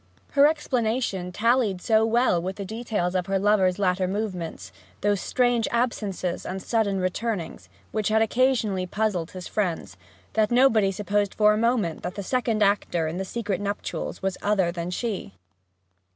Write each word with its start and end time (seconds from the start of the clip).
Her 0.31 0.47
explanation 0.47 1.31
tallied 1.31 1.79
so 1.79 2.03
well 2.07 2.41
with 2.41 2.55
the 2.55 2.65
details 2.65 3.13
of 3.13 3.27
her 3.27 3.37
lover's 3.37 3.77
latter 3.77 4.07
movements 4.07 4.71
those 5.01 5.21
strange 5.21 5.67
absences 5.69 6.43
and 6.43 6.59
sudden 6.59 6.99
returnings, 6.99 7.69
which 7.91 8.07
had 8.07 8.23
occasionally 8.23 8.87
puzzled 8.87 9.29
his 9.29 9.47
friends 9.47 9.97
that 10.33 10.49
nobody 10.49 10.91
supposed 10.91 11.35
for 11.35 11.53
a 11.53 11.57
moment 11.59 12.01
that 12.01 12.15
the 12.15 12.23
second 12.23 12.63
actor 12.63 13.07
in 13.07 13.17
these 13.19 13.29
secret 13.29 13.61
nuptials 13.61 14.23
was 14.23 14.39
other 14.41 14.71
than 14.71 14.89
she. 14.89 15.33